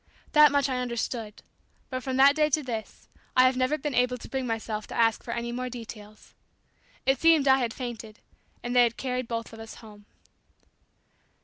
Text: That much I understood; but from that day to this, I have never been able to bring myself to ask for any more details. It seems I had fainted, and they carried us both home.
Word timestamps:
That 0.31 0.51
much 0.51 0.67
I 0.67 0.79
understood; 0.79 1.43
but 1.91 2.01
from 2.01 2.17
that 2.17 2.35
day 2.35 2.49
to 2.49 2.63
this, 2.63 3.07
I 3.37 3.43
have 3.43 3.55
never 3.55 3.77
been 3.77 3.93
able 3.93 4.17
to 4.17 4.27
bring 4.27 4.47
myself 4.47 4.87
to 4.87 4.95
ask 4.95 5.21
for 5.23 5.29
any 5.29 5.51
more 5.51 5.69
details. 5.69 6.33
It 7.05 7.21
seems 7.21 7.45
I 7.47 7.59
had 7.59 7.71
fainted, 7.71 8.17
and 8.63 8.75
they 8.75 8.89
carried 8.89 9.31
us 9.31 9.43
both 9.51 9.75
home. 9.75 10.07